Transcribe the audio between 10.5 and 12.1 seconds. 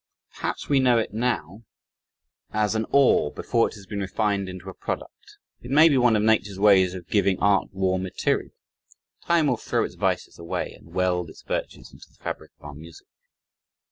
and weld its virtues into